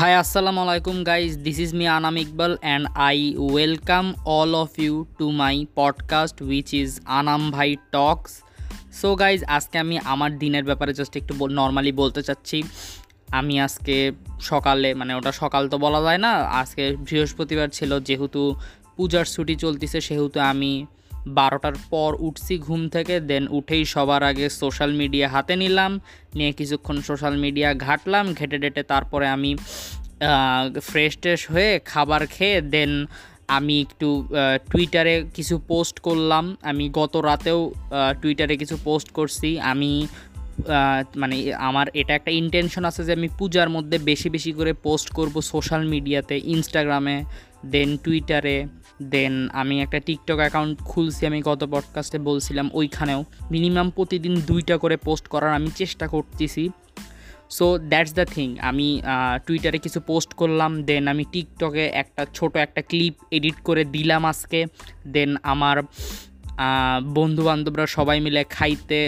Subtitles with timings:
[0.00, 5.06] High আসসালামু আলাইকুম guys this is me Anam Iqbal and I welcome all of you
[5.18, 8.42] to my podcast which is Anam bhai talks
[9.00, 12.62] so guys আজকে আমি আমার দিনের ব্যাপারে just একটু নর্মালি বলতে চাচ্ছি।
[13.30, 18.54] আমি আজকে সকালে মানে ওটা সকাল তো বলা যায় না, আজকে বৃহস্পতিবার ছিল, যেহেতু
[18.96, 20.86] পূজার ছুটি চলতেছে, সেহেতু আমি
[21.26, 25.92] বারোটার পর উঠছি ঘুম থেকে দেন উঠেই সবার আগে সোশ্যাল মিডিয়া হাতে নিলাম,
[26.34, 29.50] নিয়ে কিছুক্ষণ সোশ্যাল মিডিয়া ঘাটলাম, ঘেটে ডেটে তারপরে আমি
[30.88, 32.92] ফ্রেশ ট্রেশ হয়ে খাবার খেয়ে দেন
[33.58, 34.08] আমি একটু
[34.70, 37.60] টুইটারে কিছু পোস্ট করলাম। আমি গত রাতেও
[38.22, 39.90] টুইটারে কিছু পোস্ট করছি। আমি
[41.16, 45.40] মানে আমার এটা একটা ইন্টেনশন আছে যে আমি পূজার মধ্যে বেশি বেশি করে পোস্ট করব
[45.40, 47.24] সোশ্যাল মিডিয়াতে ইনস্টাগ্রামে
[47.66, 48.66] দেন টুইটারে
[49.02, 54.96] দেন আমি একটা টিকটক অ্যাকাউন্ট খুলছি আমি গত পডকাস্টে বলছিলাম ওইখানেও। মিনিমাম প্রতিদিন দুইটা করে
[54.96, 56.70] পোস্ট করার আমি চেষ্টা করতেছি।
[57.50, 59.02] সো দ্যাটস দ্য থিং আমি
[59.46, 64.66] টুইটারে কিছু পোস্ট করলাম দেন আমি টিকটকে একটা ছোট একটা ক্লিপ এডিট করে দিলাম আজকে।
[65.06, 65.82] দেন আমার
[67.18, 69.00] বন্ধু বান্ধবরা সবাই মিলে খাইতে,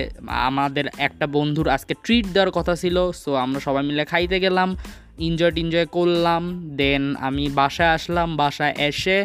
[0.49, 4.69] আমাদের একটা বন্ধুর আজকে ট্রিট দেওয়ার কথা ছিল সো আমরা সবাই মিলে খাইতে গেলাম
[5.27, 6.43] এনজয় টিনজয় করলাম
[6.81, 9.17] দেন আমি বাসায় আসলাম, বাসায় এসে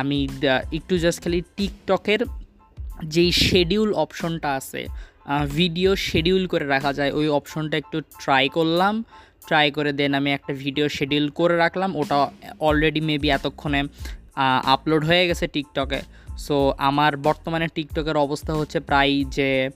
[0.00, 0.18] আমি
[0.78, 2.20] একটু জাস্ট খালি টিকটকের
[3.14, 4.82] যেই শেডিউল অপশনটা আছে
[5.58, 8.94] ভিডিও শেডিউল করে রাখা যায়, ওই অপশনটা একটু ট্রাই করলাম
[9.48, 12.16] ট্রাই করে দেন আমি একটা ভিডিও শেডিউল করে রাখলাম, ওটা
[12.68, 13.80] অলরেডি মেবি এতক্ষণে
[14.74, 16.00] আপলোড হয়ে গেছে টিকটকে।
[16.38, 19.70] সো আমার বর্তমানে টিকটকের অবস্থা হচ্ছে প্রায় যে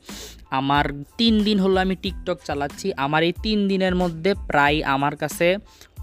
[0.51, 0.85] আমার
[1.19, 5.57] তিন দিন হলো আমি টিকটক চালাচ্ছি। আমার এই তিন দিনের মধ্যে প্রায় আমার কাছে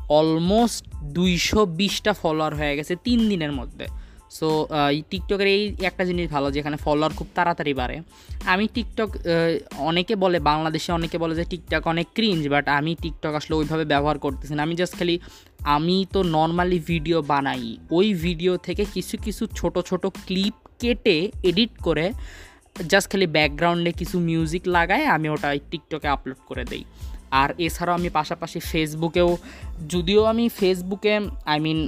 [0.09, 0.84] অলমোস্ট
[1.17, 3.86] দুইশো বিশটা ফলোয়ার হয়ে গেছে তিন দিনের মধ্যে।
[4.30, 4.67] সো
[5.09, 8.02] টিকটকের এই একটা জিনিস ভালো যেখানে ফলোয়ার খুব তাড়াতাড়ি বাড়ে।
[8.45, 9.09] আমি টিকটক
[9.78, 14.19] অনেকে বলে, বাংলাদেশে অনেকে বলে যে টিকটক অনেক ক্রিঞ্জ বাট আমি টিকটক আসলে ওইভাবে ব্যবহার
[14.19, 15.19] করতেছি না। আমি জাস্ট খালি
[15.76, 17.64] আমি তো নর্মালি ভিডিও বানাই।
[17.98, 21.18] ওই ভিডিও থেকে কিছু কিছু ছোট ছোট ক্লিপ কেটে
[21.50, 22.06] এডিট করে
[22.92, 26.84] জাস্ট খালি ব্যাকগ্রাউন্ডে কিছু মিউজিক লাগায়, আমি ওটা টিকটকে আপলোড করে দেই।
[27.42, 29.30] আর এছাড়াও আমি পাশাপাশি ফেসবুকেও
[29.90, 31.14] যদিও আমি ফেসবুকে
[31.46, 31.80] আই মিন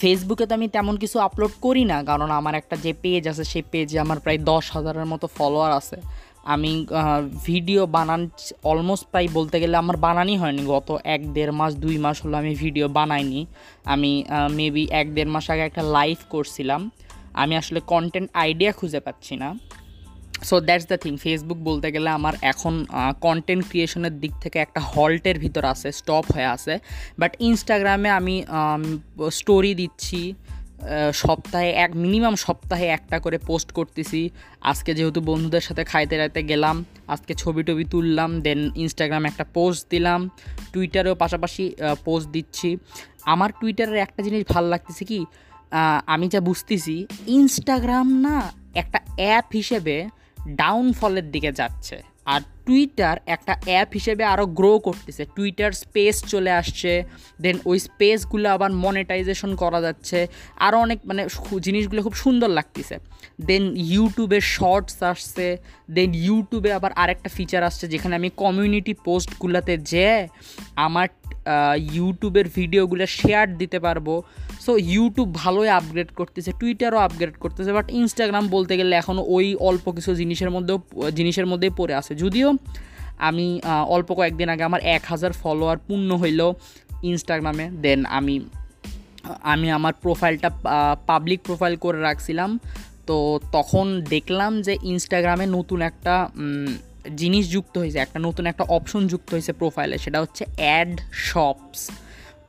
[0.00, 3.64] ফেসবুকে তো আমি তেমন কিছু আপলোড করি না, কারণ আমার একটা যে পেজ আছে, সেই
[3.72, 5.98] পেজে আমার প্রায় দশ হাজারের মতো ফলোয়ার আছে।
[6.44, 6.86] আমি
[7.48, 8.22] ভিডিও বানান
[8.70, 12.52] অলমোস্ট প্রায় বলতে গেলে আমার বানানই হয়নি। গত এক দেড় মাস, দুই মাস হলো আমি
[12.54, 13.40] ভিডিও বানাইনি।
[13.84, 14.24] আমি
[14.58, 16.80] মেবি এক দেড় মাস আগে একটা লাইভ করছিলাম।
[17.42, 19.48] আমি আসলে কন্টেন্ট আইডিয়া খুঁজে পাচ্ছি না।
[20.48, 22.74] So that's the thing Facebook বলতে গেলে আমার এখন
[23.26, 26.74] কন্টেন্ট ক্রিয়েশনের দিক থেকে একটা হল্টের ভিতর আছে স্টপ হয়ে আছে।
[27.20, 28.36] বাট ইনস্টাগ্রামে আমি
[29.38, 30.20] স্টোরি দিচ্ছি
[31.12, 34.20] সপ্তাহে এক মিনিমাম সপ্তাহে একটা করে পোস্ট করতেছি।
[34.70, 36.76] আজকে যেহেতু বন্ধুদের সাথে খাইতে রাইতে গেলাম,
[37.08, 40.20] আজকে ছবি টবি তুললাম দেন ইনস্টাগ্রামে একটা পোস্ট দিলাম
[40.72, 41.64] টুইটারেও পাশাপাশি
[42.04, 42.68] পোস্ট দিচ্ছি।
[43.32, 45.20] আমার টুইটারের একটা জিনিস ভালো লাগতেছে কি
[46.06, 46.96] আমি যা বুঝতেছি
[47.38, 48.36] ইনস্টাগ্রাম না
[48.74, 49.96] একটা অ্যাপ হিসেবে
[50.60, 51.96] ডাউনফলের দিকে যাচ্ছে।
[52.32, 52.40] আর
[52.70, 56.92] টুইটার একটা অ্যাপ হিসেবে আরও গ্রো করতেছে। টুইটার স্পেস চলে আসছে
[57.44, 60.18] দেন ওই স্পেসগুলো আবার মনিটাইজেশন করা যাচ্ছে।
[60.66, 61.22] আরও অনেক মানে
[61.66, 62.96] জিনিসগুলো খুব সুন্দর লাগতেছে।
[63.48, 65.46] দেন ইউটিউবে শর্টস আসছে
[65.96, 70.08] দেন ইউটিউবে আবার আরেকটা ফিচার আসছে, যেখানে আমি কমিউনিটি পোস্টগুলোতে যে
[70.86, 71.08] আমার
[71.96, 74.08] ইউটিউবের ভিডিওগুলো শেয়ার দিতে পারব।
[74.64, 79.84] সো ইউটিউব ভালোই আপগ্রেড করতেছে টুইটারও আপগ্রেড করতেছে বাট ইনস্টাগ্রাম বলতে গেলে এখনও ওই অল্প
[79.96, 80.78] কিছু জিনিসের মধ্যেও,
[81.18, 82.48] জিনিসের মধ্যেই পড়ে আছে। যদিও
[83.18, 86.52] আমি অল্প কয়েকদিন আগে আমার এক হাজার ফলোয়ার পূর্ণ হইল
[87.02, 88.40] ইনস্টাগ্রামে দেন আমি
[89.42, 90.50] আমি আমার প্রোফাইলটা
[91.06, 92.58] পাবলিক প্রোফাইল করে রাখছিলাম।
[93.06, 96.28] তো তখন দেখলাম যে ইনস্টাগ্রামে নতুন একটা
[97.16, 101.90] জিনিস যুক্ত হয়েছে একটা নতুন একটা অপশন যুক্ত হয়েছে প্রোফাইলে সেটা হচ্ছে অ্যাড শপস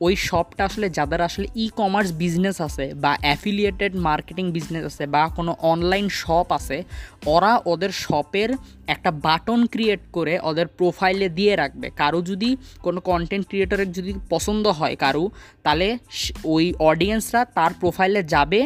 [0.05, 5.21] ওই শপটা আসলে যাদের আসলে ই কমার্স বিজনেস আছে বা অ্যাফিলিয়েটেড মার্কেটিং বিজনেস আছে বা
[5.37, 6.77] কোনো অনলাইন শপ আছে,
[7.33, 8.49] ওরা ওদের শপের
[8.93, 12.49] একটা বাটন ক্রিয়েট করে ওদের প্রোফাইলে দিয়ে রাখবে। কারও যদি
[12.85, 15.23] কোনো কন্টেন্ট ক্রিয়েটরের যদি পছন্দ হয় কারও,
[15.63, 15.87] তাহলে
[16.53, 18.61] ওই অডিয়েন্সরা তার প্রোফাইলে যাবে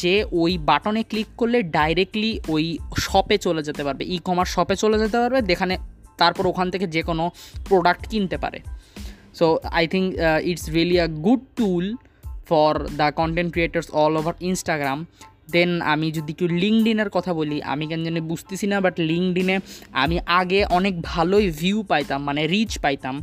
[0.00, 2.64] যে ওই বাটনে ক্লিক করলে ডাইরেক্টলি ওই
[3.06, 5.74] শপে চলে যেতে পারবে ই কমার্স শপে চলে যেতে পারবে, যেখানে
[6.20, 7.24] তারপর ওখান থেকে যে কোনো
[7.68, 8.58] প্রোডাক্ট কিনতে পারে।
[9.38, 9.46] So
[9.82, 11.86] i think uh, it's really a good tool
[12.50, 15.04] for the content creators all over instagram.
[15.50, 19.60] দেন আমি যদি কেউ লিঙ্কডিনের কথা বলি আমি কেন জানি বুঝতেছি না বাট লিঙ্কডিনে
[19.92, 23.22] আমি আগে অনেক ভালোই ভিউ পাইতাম মানে রিচ পাইতাম।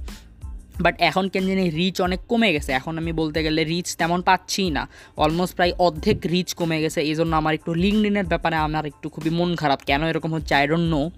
[0.81, 4.69] বাট এখন কেন জানি রিচ অনেক কমে গেছে। এখন আমি বলতে গেলে রিচ তেমন পাচ্ছি
[4.69, 4.87] না।
[5.17, 9.29] অলমোস্ট প্রায় অর্ধেক রিচ কমে গেছে। এই জন্য আমার একটু লিঙ্কডিনের ব্যাপারে আমার একটু খুবই
[9.29, 10.55] মন খারাপ। কেন এরকম হচ্ছে?
[10.55, 11.11] আই ডোন্ট নো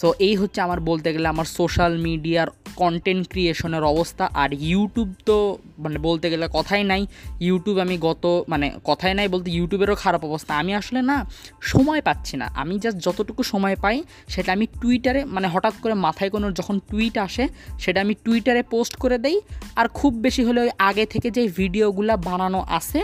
[0.00, 2.48] সো এই হচ্ছে আমার বলতে গেলে আমার সোশ্যাল মিডিয়ার
[2.82, 5.36] কন্টেন্ট ক্রিয়েশনের অবস্থা। আর ইউটিউব তো
[5.78, 7.02] মানে বলতে গেলে কথাই নাই।
[7.40, 11.16] ইউটিউব আমি গত মানে কথাই নাই বলতে ইউটিউবেরও খারাপ অবস্থা। আমি আসলে না
[11.60, 13.96] সময় পাচ্ছি না। আমি জাস্ট যতটুকু সময় পাই
[14.28, 17.44] সেটা আমি টুইটারে মানে হঠাৎ করে মাথায় কোনো যখন টুইট আসে
[17.78, 19.36] সেটা আমি টুইটারে পোস্ট করে দেই।
[19.76, 23.00] আর খুব বেশি হলে ওই আগে থেকে যে ভিডিওগুলো বানানো আছে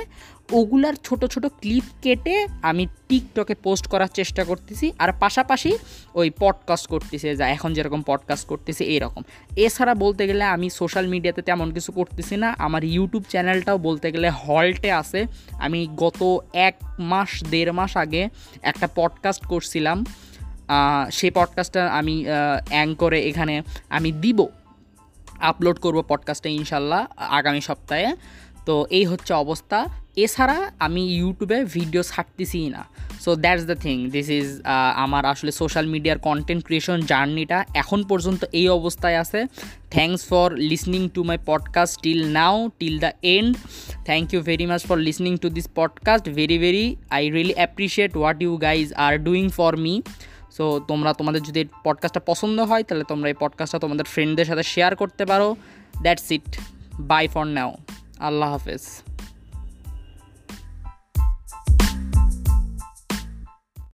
[0.53, 5.79] ওগুলার ছোট ছোট ক্লিপ কেটে আমি টিকটকে পোস্ট করার চেষ্টা করতেছি। আর পাশাপাশি
[6.15, 9.23] ওই পডকাস্ট করতেছে যা, এখন যেরকম পডকাস্ট করতেছে এরকম।
[9.57, 14.31] এছাড়া বলতে গেলে আমি সোশ্যাল মিডিয়াতে তেমন কিছু করতেছি না। আমার ইউটিউব চ্যানেলটাও বলতে গেলে
[14.31, 18.29] হল্টে আছে। আমি গত এক মাস, দেড় মাস আগে
[18.63, 20.05] একটা পডকাস্ট করছিলাম।
[21.13, 22.25] সেই পডকাস্টটা আমি
[22.69, 24.47] অ্যাঙ্করে এখানে আমি দিব।
[25.41, 28.17] আপলোড করব পডকাস্টে ইনশাল্লাহ আগামী সপ্তাহে।
[28.67, 32.85] তো এই হচ্ছে অবস্থা। এছাড়া আমি ইউটিউবে ভিডিও ছাড়তেছি না।
[33.21, 34.49] So that's the thing this is
[34.95, 39.45] আমার আসলে সোশ্যাল মিডিয়ার কন্টেন্ট ক্রিয়েশন জার্নিটা এখন পর্যন্ত এই অবস্থায় আছে।
[39.91, 43.57] Thanks for listening to my podcast till now till the end
[44.05, 48.43] thank you very much for listening to this podcast very very I really appreciate what
[48.43, 50.03] you guys are doing for me
[50.57, 54.97] so তোমরা তোমাদের যদি পডকাস্টটা পছন্দ হয়, তাহলে তোমরা এই পডকাস্টটা তোমাদের ফ্রেন্ডদের সাথে শেয়ার
[54.97, 55.57] করতে পারো।
[56.03, 56.59] That's it
[57.01, 57.73] bye for now
[58.19, 58.83] আল্লাহ হাফেজ।